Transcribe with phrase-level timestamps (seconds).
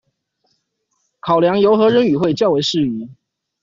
[1.19, 3.07] 考量由何人與會較為適宜